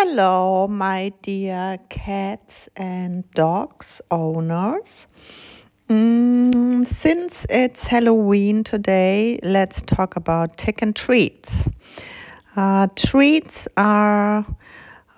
[0.00, 5.08] Hello, my dear cats and dogs owners.
[5.88, 11.68] Mm, since it's Halloween today, let's talk about chicken treats.
[12.54, 14.46] Uh, treats are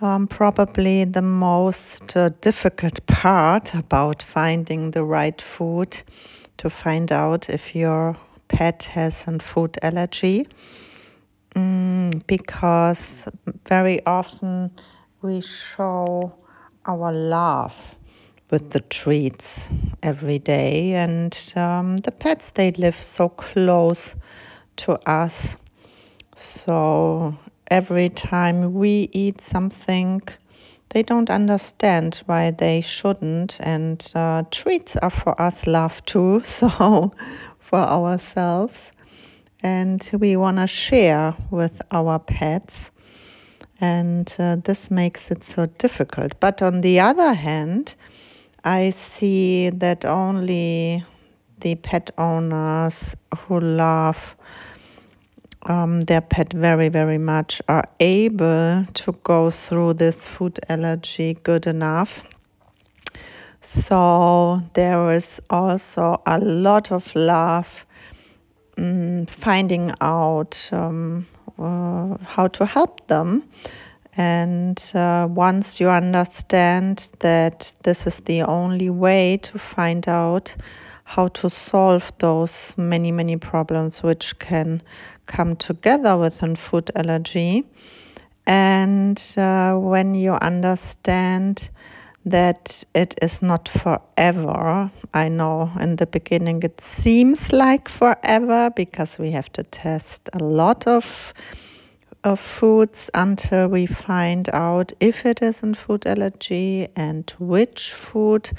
[0.00, 6.02] um, probably the most uh, difficult part about finding the right food
[6.56, 8.16] to find out if your
[8.48, 10.46] pet has a food allergy.
[11.54, 13.28] Mm, because
[13.66, 14.70] very often
[15.20, 16.32] we show
[16.86, 17.96] our love
[18.50, 19.68] with the treats
[20.02, 24.14] every day, and um, the pets they live so close
[24.76, 25.56] to us.
[26.36, 27.36] So
[27.68, 30.22] every time we eat something,
[30.90, 36.40] they don't understand why they shouldn't, and uh, treats are for us love too.
[36.44, 37.12] So
[37.58, 38.90] for ourselves
[39.62, 42.90] and we want to share with our pets.
[43.80, 46.38] And uh, this makes it so difficult.
[46.38, 47.94] But on the other hand,
[48.62, 51.04] I see that only
[51.60, 54.36] the pet owners who love
[55.62, 61.66] um, their pet very, very much are able to go through this food allergy good
[61.66, 62.24] enough.
[63.60, 67.84] So there is also a lot of love
[68.80, 71.26] um, finding out um,
[71.58, 73.44] uh, how to help them.
[74.16, 80.56] And uh, once you understand that this is the only way to find out
[81.04, 84.82] how to solve those many, many problems which can
[85.26, 87.64] come together within food allergy,
[88.46, 91.70] and uh, when you understand
[92.24, 94.90] that it is not forever.
[95.14, 100.38] I know in the beginning it seems like forever because we have to test a
[100.38, 101.32] lot of
[102.22, 108.50] of foods until we find out if it is a food allergy and which food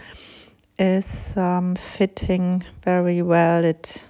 [0.79, 3.63] is um, fitting very well.
[3.63, 4.07] It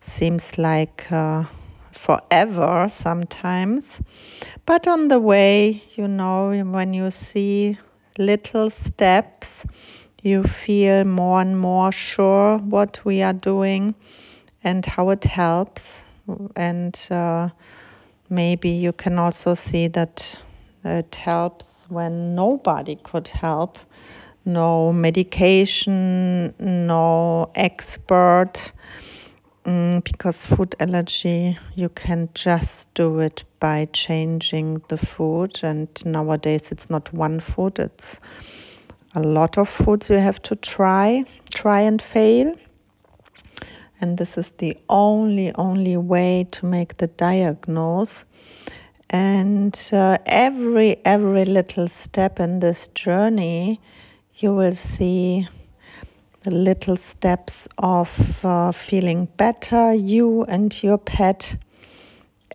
[0.00, 1.44] seems like uh,
[1.92, 4.00] forever sometimes.
[4.64, 7.76] But on the way, you know, when you see
[8.18, 9.66] little steps,
[10.22, 13.94] you feel more and more sure what we are doing
[14.62, 16.06] and how it helps.
[16.56, 17.50] And uh,
[18.30, 20.42] maybe you can also see that
[20.84, 23.78] it helps when nobody could help.
[24.46, 28.72] No medication, no expert,
[29.64, 35.60] mm, because food allergy, you can just do it by changing the food.
[35.62, 38.20] And nowadays, it's not one food, it's
[39.14, 42.54] a lot of foods you have to try, try and fail.
[44.00, 48.24] And this is the only, only way to make the diagnose.
[49.10, 53.80] And uh, every, every little step in this journey,
[54.34, 55.46] you will see
[56.44, 61.56] the little steps of uh, feeling better, you and your pet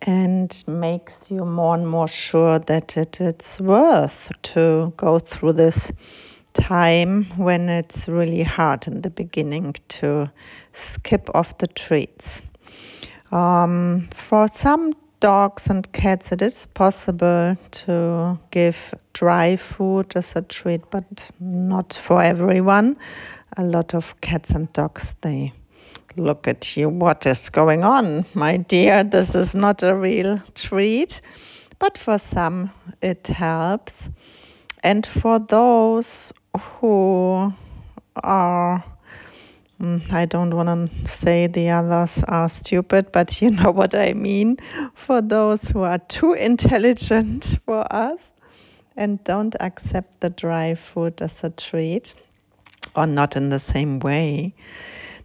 [0.02, 5.90] and makes you more and more sure that it, it's worth to go through this
[6.52, 10.30] time when it's really hard in the beginning to
[10.72, 12.42] skip off the treats.
[13.32, 20.42] Um, for some dogs and cats, it is possible to give dry food as a
[20.42, 22.96] treat, but not for everyone.
[23.56, 25.52] A lot of cats and dogs, they
[26.16, 26.88] Look at you.
[26.88, 29.04] What is going on, my dear?
[29.04, 31.20] This is not a real treat.
[31.78, 34.10] But for some, it helps.
[34.82, 37.52] And for those who
[38.16, 38.84] are,
[39.80, 44.12] Mm, I don't want to say the others are stupid, but you know what I
[44.12, 44.58] mean.
[44.94, 48.32] For those who are too intelligent for us
[48.96, 52.14] and don't accept the dry food as a treat
[52.96, 54.54] or not in the same way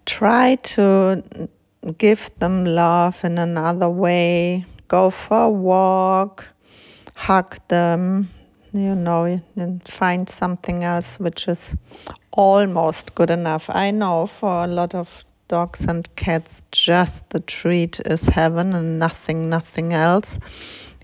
[0.05, 1.49] try to
[1.97, 4.66] give them love in another way.
[4.87, 6.47] Go for a walk,
[7.16, 8.29] hug them,
[8.72, 11.75] you know, and find something else which is
[12.35, 13.70] almost good enough.
[13.70, 18.99] I know for a lot of dogs and cats, just the treat is heaven and
[18.99, 20.40] nothing, nothing else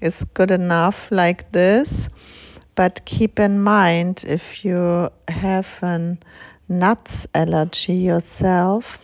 [0.02, 2.10] is good enough like this.
[2.76, 6.20] But keep in mind if you have an
[6.68, 8.98] nuts allergy yourself,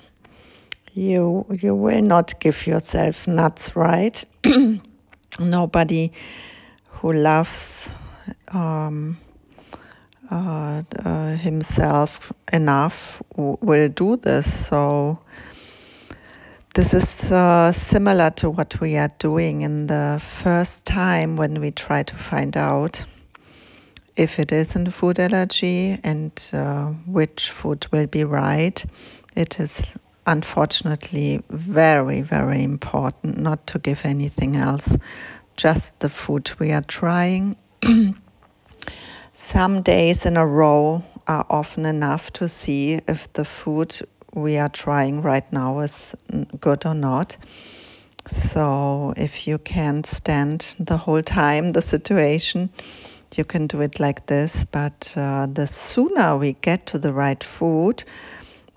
[0.94, 4.24] you you will not give yourself nuts, right?
[5.40, 6.12] Nobody
[6.90, 7.92] who loves
[8.54, 9.18] um,
[10.32, 14.68] uh, uh, himself enough will do this.
[14.68, 15.20] So
[16.76, 21.72] this is uh, similar to what we are doing in the first time when we
[21.72, 23.06] try to find out
[24.16, 28.86] if it is a food allergy and uh, which food will be right.
[29.36, 29.96] It is
[30.26, 34.98] unfortunately very, very important not to give anything else,
[35.56, 37.56] just the food we are trying.
[39.40, 43.96] Some days in a row are often enough to see if the food
[44.34, 46.16] we are trying right now is
[46.60, 47.38] good or not.
[48.28, 52.72] So, if you can't stand the whole time the situation,
[53.36, 54.66] you can do it like this.
[54.66, 58.04] But uh, the sooner we get to the right food,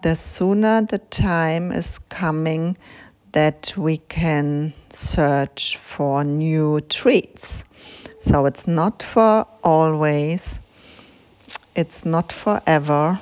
[0.03, 2.77] the sooner the time is coming
[3.33, 7.65] that we can search for new treats.
[8.21, 10.61] So, it's not for always,
[11.75, 13.19] it's not forever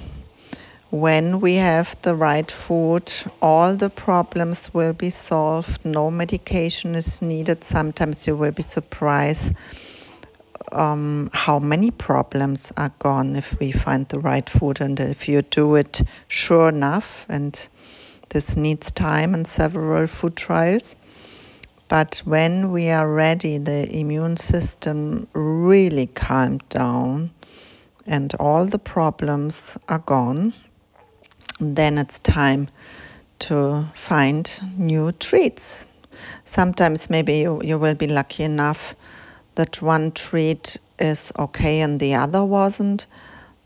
[0.90, 3.12] when we have the right food,
[3.42, 5.84] all the problems will be solved.
[5.84, 7.62] No medication is needed.
[7.62, 9.52] Sometimes you will be surprised
[10.72, 15.42] um, how many problems are gone if we find the right food and if you
[15.42, 17.26] do it sure enough.
[17.28, 17.68] And
[18.30, 20.96] this needs time and several food trials.
[21.88, 27.30] But when we are ready, the immune system really calmed down
[28.06, 30.52] and all the problems are gone
[31.60, 32.68] then it's time
[33.40, 35.86] to find new treats.
[36.44, 38.94] Sometimes maybe you, you will be lucky enough
[39.54, 43.06] that one treat is okay and the other wasn't,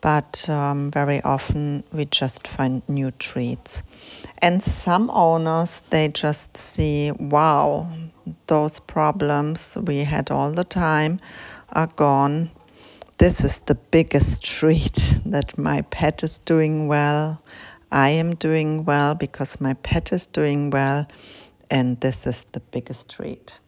[0.01, 3.83] but um, very often we just find new treats.
[4.39, 7.89] And some owners, they just see, wow,
[8.47, 11.19] those problems we had all the time
[11.73, 12.51] are gone.
[13.19, 17.43] This is the biggest treat that my pet is doing well.
[17.91, 21.07] I am doing well because my pet is doing well,
[21.71, 23.61] and this is the biggest treat.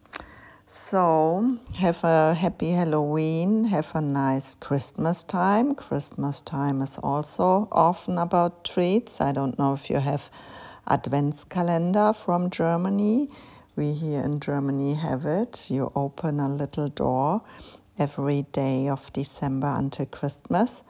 [0.67, 5.75] So, have a happy Halloween, have a nice Christmas time.
[5.75, 9.21] Christmas time is also often about treats.
[9.21, 10.29] I don't know if you have
[10.87, 13.29] Adventskalender from Germany.
[13.77, 15.69] We here in Germany have it.
[15.69, 17.41] You open a little door
[17.99, 20.81] every day of December until Christmas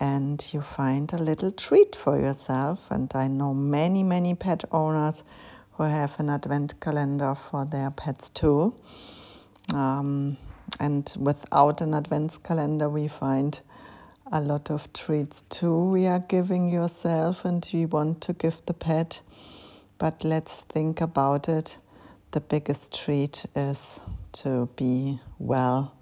[0.00, 2.90] and you find a little treat for yourself.
[2.90, 5.22] And I know many, many pet owners
[5.74, 8.74] who have an advent calendar for their pets too.
[9.72, 10.36] Um,
[10.80, 13.60] and without an advent calendar, we find
[14.32, 18.74] a lot of treats too we are giving yourself and we want to give the
[18.74, 19.22] pet.
[19.98, 21.78] But let's think about it.
[22.32, 23.98] The biggest treat is
[24.32, 25.96] to be well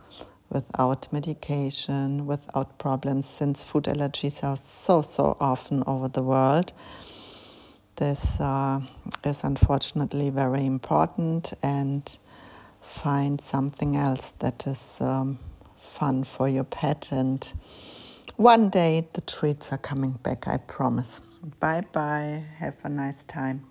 [0.51, 6.75] without medication, without problems, since food allergies are so, so often over the world.
[7.97, 8.81] This uh,
[9.25, 12.19] is unfortunately very important, and
[12.83, 15.39] find something else that is um,
[15.81, 17.09] fun for your pet.
[17.11, 17.51] And
[18.37, 21.23] one day the treats are coming back, I promise.
[21.59, 22.45] Bye bye.
[22.59, 23.65] Have a nice time.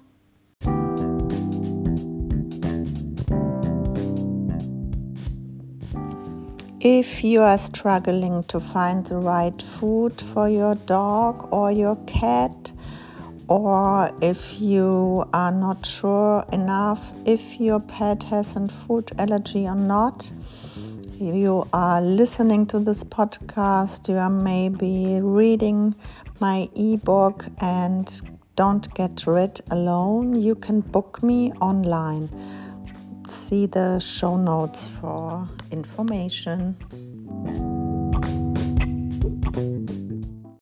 [6.80, 12.72] If you are struggling to find the right food for your dog or your cat,
[13.48, 19.74] or if you are not sure enough if your pet has a food allergy or
[19.74, 20.32] not,
[21.20, 25.96] you are listening to this podcast, you are maybe reading
[26.40, 28.22] my ebook and
[28.56, 32.30] don't get rid alone, you can book me online
[33.48, 36.76] see the show notes for information.